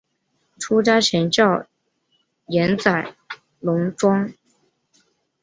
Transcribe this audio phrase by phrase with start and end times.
[0.57, 1.67] 出家前叫
[2.47, 3.13] 岩仔
[3.59, 4.33] 龙庄。